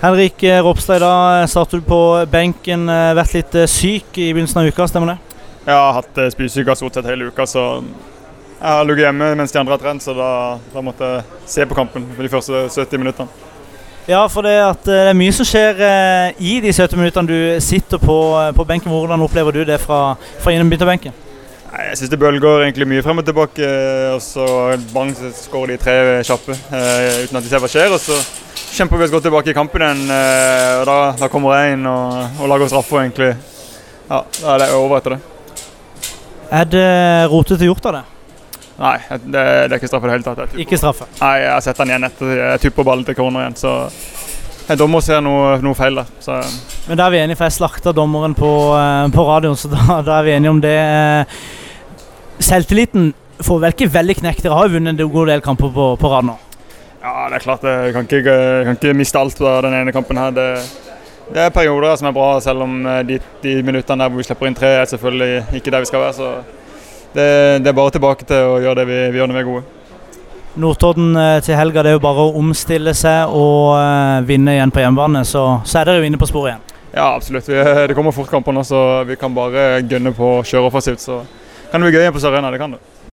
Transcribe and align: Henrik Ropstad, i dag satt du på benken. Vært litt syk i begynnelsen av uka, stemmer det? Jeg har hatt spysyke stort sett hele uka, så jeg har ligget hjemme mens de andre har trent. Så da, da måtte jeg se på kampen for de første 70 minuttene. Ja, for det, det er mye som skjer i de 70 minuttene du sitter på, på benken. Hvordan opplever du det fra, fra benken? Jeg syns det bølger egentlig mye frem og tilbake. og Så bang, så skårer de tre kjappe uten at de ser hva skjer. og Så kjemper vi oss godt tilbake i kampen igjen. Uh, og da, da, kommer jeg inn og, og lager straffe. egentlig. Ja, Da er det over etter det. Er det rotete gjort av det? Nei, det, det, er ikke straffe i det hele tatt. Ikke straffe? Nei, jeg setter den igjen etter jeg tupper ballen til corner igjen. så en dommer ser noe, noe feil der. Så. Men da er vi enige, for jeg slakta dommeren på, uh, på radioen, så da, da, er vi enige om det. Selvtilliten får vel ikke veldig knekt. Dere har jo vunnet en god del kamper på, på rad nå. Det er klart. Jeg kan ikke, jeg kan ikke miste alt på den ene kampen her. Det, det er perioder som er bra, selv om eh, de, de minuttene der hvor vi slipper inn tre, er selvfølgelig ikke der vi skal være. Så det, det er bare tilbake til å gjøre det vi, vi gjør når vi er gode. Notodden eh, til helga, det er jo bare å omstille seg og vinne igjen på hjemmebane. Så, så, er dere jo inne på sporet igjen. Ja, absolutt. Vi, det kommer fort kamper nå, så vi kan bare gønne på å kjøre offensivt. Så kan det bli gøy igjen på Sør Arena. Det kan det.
Henrik 0.00 0.42
Ropstad, 0.62 0.96
i 0.96 0.98
dag 0.98 1.48
satt 1.48 1.70
du 1.70 1.82
på 1.84 1.96
benken. 2.32 2.86
Vært 2.88 3.34
litt 3.36 3.56
syk 3.68 4.16
i 4.16 4.30
begynnelsen 4.32 4.62
av 4.62 4.70
uka, 4.72 4.86
stemmer 4.88 5.12
det? 5.12 5.36
Jeg 5.66 5.76
har 5.76 5.92
hatt 5.98 6.20
spysyke 6.32 6.72
stort 6.78 6.96
sett 6.96 7.08
hele 7.10 7.28
uka, 7.28 7.44
så 7.44 7.64
jeg 7.82 8.64
har 8.64 8.88
ligget 8.88 9.10
hjemme 9.10 9.28
mens 9.36 9.52
de 9.52 9.60
andre 9.60 9.76
har 9.76 9.82
trent. 9.84 10.00
Så 10.00 10.16
da, 10.16 10.30
da 10.72 10.86
måtte 10.86 11.04
jeg 11.04 11.52
se 11.52 11.68
på 11.68 11.76
kampen 11.76 12.08
for 12.16 12.24
de 12.24 12.32
første 12.32 12.64
70 12.72 13.04
minuttene. 13.04 13.46
Ja, 14.08 14.24
for 14.32 14.48
det, 14.48 14.56
det 14.88 14.98
er 15.10 15.20
mye 15.20 15.36
som 15.36 15.44
skjer 15.44 15.84
i 16.40 16.56
de 16.64 16.72
70 16.72 16.96
minuttene 16.96 17.28
du 17.28 17.60
sitter 17.60 18.00
på, 18.00 18.18
på 18.56 18.70
benken. 18.72 18.88
Hvordan 18.88 19.28
opplever 19.28 19.52
du 19.52 19.66
det 19.68 19.82
fra, 19.84 20.16
fra 20.40 20.56
benken? 20.80 21.12
Jeg 21.70 21.98
syns 21.98 22.10
det 22.10 22.18
bølger 22.18 22.64
egentlig 22.64 22.88
mye 22.88 23.02
frem 23.04 23.20
og 23.20 23.28
tilbake. 23.28 23.68
og 24.16 24.22
Så 24.24 24.46
bang, 24.94 25.12
så 25.12 25.28
skårer 25.44 25.76
de 25.76 25.82
tre 25.84 26.22
kjappe 26.24 26.56
uten 26.56 27.36
at 27.36 27.44
de 27.44 27.50
ser 27.52 27.60
hva 27.60 27.68
skjer. 27.68 27.92
og 27.92 28.00
Så 28.00 28.16
kjemper 28.72 28.96
vi 29.00 29.04
oss 29.06 29.12
godt 29.14 29.26
tilbake 29.28 29.52
i 29.52 29.56
kampen 29.56 29.84
igjen. 29.84 30.04
Uh, 30.10 30.80
og 30.80 30.86
da, 30.88 30.96
da, 31.20 31.28
kommer 31.32 31.58
jeg 31.58 31.76
inn 31.76 31.88
og, 31.90 32.40
og 32.40 32.50
lager 32.52 32.70
straffe. 32.70 33.02
egentlig. 33.02 33.34
Ja, 34.10 34.24
Da 34.40 34.54
er 34.54 34.64
det 34.64 34.70
over 34.74 34.98
etter 34.98 35.16
det. 35.16 35.20
Er 36.50 36.66
det 36.66 36.88
rotete 37.30 37.68
gjort 37.68 37.86
av 37.86 38.00
det? 38.00 38.06
Nei, 38.80 38.96
det, 39.12 39.28
det, 39.28 39.44
er 39.68 39.76
ikke 39.76 39.90
straffe 39.90 40.08
i 40.08 40.10
det 40.10 40.16
hele 40.16 40.26
tatt. 40.26 40.58
Ikke 40.64 40.78
straffe? 40.80 41.06
Nei, 41.20 41.36
jeg 41.44 41.66
setter 41.66 41.84
den 41.84 41.94
igjen 41.94 42.08
etter 42.08 42.34
jeg 42.38 42.62
tupper 42.64 42.88
ballen 42.88 43.06
til 43.06 43.18
corner 43.18 43.44
igjen. 43.44 43.58
så 43.60 43.74
en 44.70 44.78
dommer 44.78 45.02
ser 45.02 45.22
noe, 45.24 45.56
noe 45.64 45.74
feil 45.74 45.98
der. 45.98 46.10
Så. 46.22 46.36
Men 46.86 46.98
da 46.98 47.08
er 47.08 47.14
vi 47.14 47.22
enige, 47.24 47.38
for 47.38 47.48
jeg 47.48 47.58
slakta 47.58 47.94
dommeren 47.94 48.36
på, 48.38 48.50
uh, 48.74 49.06
på 49.12 49.24
radioen, 49.26 49.58
så 49.58 49.70
da, 49.72 50.00
da, 50.06 50.20
er 50.20 50.28
vi 50.28 50.36
enige 50.36 50.54
om 50.54 50.60
det. 50.62 50.76
Selvtilliten 52.40 53.10
får 53.44 53.64
vel 53.64 53.74
ikke 53.74 53.90
veldig 53.92 54.16
knekt. 54.22 54.44
Dere 54.46 54.56
har 54.58 54.68
jo 54.68 54.78
vunnet 54.78 54.94
en 54.94 55.12
god 55.12 55.32
del 55.32 55.42
kamper 55.44 55.74
på, 55.74 55.90
på 56.00 56.12
rad 56.12 56.30
nå. 56.30 56.38
Det 57.30 57.36
er 57.38 57.42
klart. 57.44 57.62
Jeg 57.62 57.92
kan 57.94 58.06
ikke, 58.08 58.32
jeg 58.32 58.64
kan 58.66 58.78
ikke 58.78 58.94
miste 58.98 59.18
alt 59.18 59.36
på 59.38 59.50
den 59.62 59.74
ene 59.78 59.92
kampen 59.94 60.18
her. 60.18 60.30
Det, 60.34 60.46
det 61.30 61.42
er 61.44 61.52
perioder 61.54 61.94
som 61.96 62.08
er 62.08 62.14
bra, 62.16 62.30
selv 62.42 62.64
om 62.64 62.86
eh, 62.86 63.02
de, 63.06 63.18
de 63.42 63.52
minuttene 63.62 64.02
der 64.02 64.10
hvor 64.10 64.18
vi 64.18 64.26
slipper 64.26 64.48
inn 64.50 64.56
tre, 64.58 64.72
er 64.80 64.88
selvfølgelig 64.90 65.60
ikke 65.60 65.70
der 65.70 65.84
vi 65.84 65.90
skal 65.92 66.02
være. 66.02 66.16
Så 66.16 66.32
det, 67.14 67.28
det 67.62 67.70
er 67.70 67.76
bare 67.78 67.94
tilbake 67.94 68.26
til 68.26 68.50
å 68.50 68.58
gjøre 68.64 68.80
det 68.80 68.88
vi, 68.90 68.98
vi 69.14 69.22
gjør 69.22 69.30
når 69.30 69.38
vi 69.38 69.44
er 69.44 69.48
gode. 69.52 69.62
Notodden 70.58 71.14
eh, 71.22 71.38
til 71.46 71.54
helga, 71.54 71.86
det 71.86 71.92
er 71.92 71.98
jo 72.00 72.02
bare 72.02 72.26
å 72.26 72.34
omstille 72.42 72.96
seg 72.98 73.30
og 73.30 73.78
vinne 74.26 74.58
igjen 74.58 74.74
på 74.74 74.82
hjemmebane. 74.82 75.22
Så, 75.22 75.44
så, 75.62 75.78
er 75.78 75.86
dere 75.86 76.02
jo 76.02 76.10
inne 76.10 76.18
på 76.18 76.26
sporet 76.32 76.56
igjen. 76.56 76.78
Ja, 76.90 77.12
absolutt. 77.14 77.46
Vi, 77.46 77.62
det 77.62 77.94
kommer 77.94 78.16
fort 78.16 78.32
kamper 78.32 78.56
nå, 78.56 78.66
så 78.66 79.04
vi 79.06 79.14
kan 79.20 79.38
bare 79.38 79.84
gønne 79.86 80.10
på 80.18 80.40
å 80.40 80.42
kjøre 80.42 80.66
offensivt. 80.72 81.06
Så 81.06 81.22
kan 81.70 81.78
det 81.78 81.86
bli 81.86 81.94
gøy 81.94 82.08
igjen 82.08 82.18
på 82.18 82.24
Sør 82.26 82.34
Arena. 82.34 82.50
Det 82.50 82.58
kan 82.58 82.74
det. 82.74 82.82